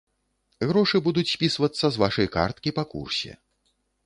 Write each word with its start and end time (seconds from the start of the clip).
Грошы 0.71 1.01
будуць 1.07 1.25
спісвацца 1.33 1.85
з 1.93 2.03
вашай 2.05 2.31
карткі 2.37 2.75
па 2.79 2.83
курсе. 2.97 3.31